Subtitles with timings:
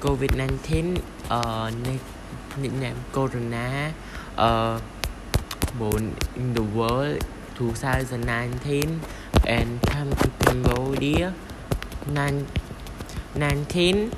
[0.00, 1.70] COVID-19 uh, ờ,
[2.62, 3.92] nickname Corona
[4.36, 4.80] ờ, uh,
[5.78, 7.18] born in the world
[7.58, 9.00] 2019
[9.46, 11.32] and come to Cambodia
[13.34, 14.10] 19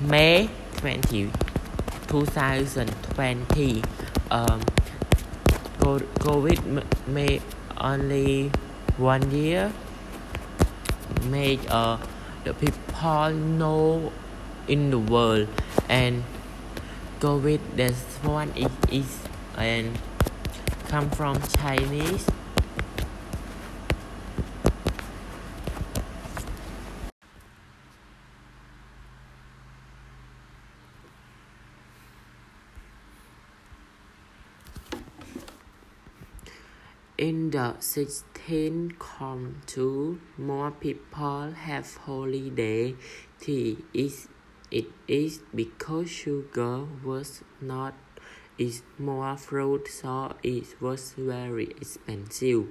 [0.00, 0.48] May
[0.80, 1.30] 20
[2.08, 3.82] 2020
[4.30, 4.60] um,
[6.26, 7.40] COVID may
[7.78, 8.50] only
[8.98, 9.70] one year.
[11.30, 11.98] Made uh,
[12.44, 14.12] the people know
[14.68, 15.48] in the world.
[15.88, 16.24] And
[17.20, 19.20] COVID this one is, is
[19.56, 19.98] and
[20.88, 22.26] come from Chinese
[37.18, 42.94] In the 16th country, more people have holiday.
[43.40, 44.28] Tea is
[44.70, 47.94] it is because sugar was not
[48.58, 52.66] is more fruit so it was very expensive.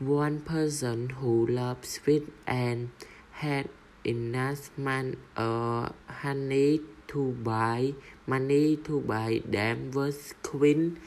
[0.00, 2.90] One person who loves sweet and
[3.30, 3.68] had
[4.02, 7.94] enough money, uh, honey to buy
[8.26, 10.98] money to buy them was Queen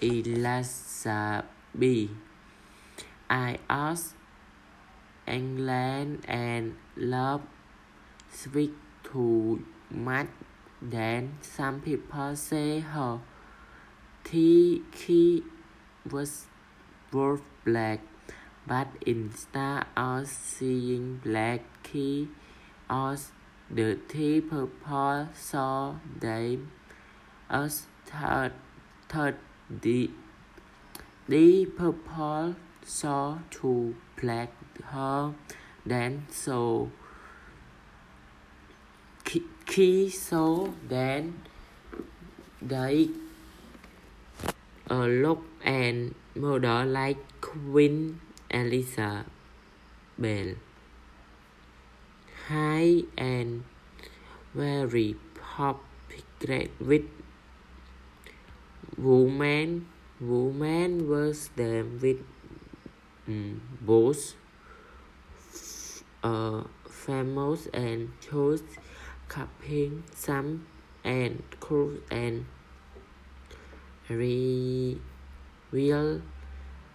[0.00, 1.50] Elizabeth.
[3.28, 4.14] I asked
[5.26, 7.42] England and love
[8.30, 10.28] speak too much
[10.80, 13.20] then some people say her
[14.24, 14.82] tea
[16.10, 16.46] was
[17.10, 18.00] both black
[18.66, 22.28] but instead of seeing black tea
[22.90, 23.16] or
[23.70, 26.58] the tea purple so they
[27.48, 28.52] us third
[29.08, 29.36] third
[29.68, 30.10] the
[31.28, 34.50] the purple saw to black
[34.92, 35.34] her
[35.84, 36.90] then so
[39.24, 41.42] key so then
[42.62, 43.08] they
[44.90, 48.20] uh, look and model like Queen
[48.50, 49.26] Elizabeth.
[52.48, 53.64] High and
[54.54, 57.04] very popular with
[58.98, 59.86] women
[60.20, 62.18] woman was them with
[63.28, 64.34] um, both
[66.22, 68.62] uh, famous and chose
[69.28, 70.66] cupping some
[71.04, 72.46] and cruise and
[74.08, 74.98] re
[75.70, 76.22] real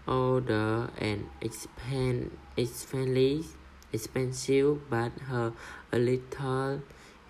[0.07, 3.45] order and expand expensive
[3.93, 5.53] expensive but her
[5.91, 6.81] a little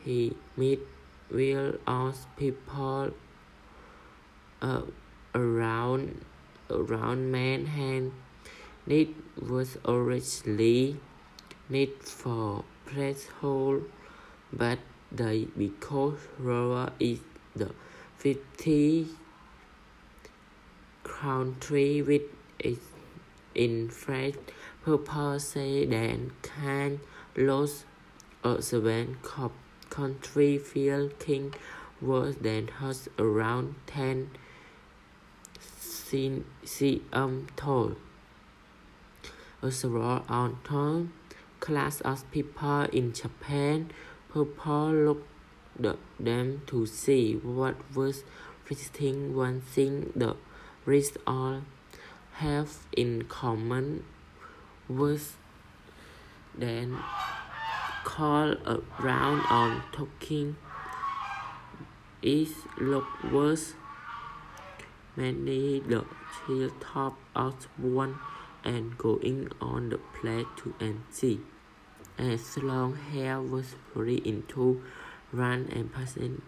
[0.03, 0.79] he meet
[1.29, 3.11] real us people
[4.61, 4.81] uh,
[5.35, 6.25] around
[6.69, 8.13] around Manhattan.
[8.87, 10.97] It was originally
[11.69, 13.83] made for placeholder,
[14.51, 14.79] but
[15.11, 17.19] the because Roma is
[17.55, 17.71] the
[18.17, 19.07] 50
[21.03, 22.23] country with
[22.59, 22.85] its
[23.53, 24.37] in France
[24.83, 26.99] purpose than can
[27.35, 27.85] lose
[28.43, 29.17] a seven
[29.89, 31.53] country feel king
[32.01, 34.31] worse than has around 10
[36.11, 37.95] cm um, tall.
[39.61, 41.07] A small on tall
[41.59, 43.91] class of people in Japan
[44.33, 45.27] People looked
[46.19, 48.23] them to see what was
[48.65, 50.37] visiting one thing the
[50.85, 51.63] rest all
[52.35, 54.05] have in common
[54.87, 55.33] was
[56.57, 56.97] then
[58.05, 60.55] call around on talking
[62.21, 63.73] is look worse
[65.15, 68.17] many the top of one
[68.63, 70.73] and going on the plate to
[71.09, 71.39] see
[72.17, 74.83] as long hair was fully into
[75.31, 76.41] run and passing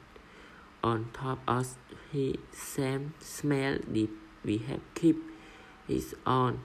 [0.83, 1.75] on top of
[2.11, 4.09] his same smell did
[4.43, 5.17] we have keep
[5.87, 6.59] is on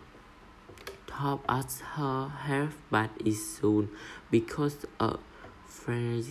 [1.06, 3.89] top of her hair but is soon
[4.30, 5.16] because a
[5.66, 6.24] friend